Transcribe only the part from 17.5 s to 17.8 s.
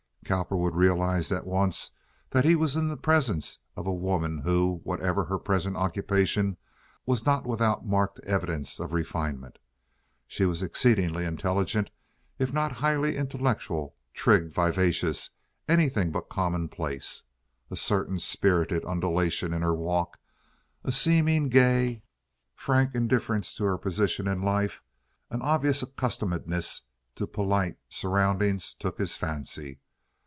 A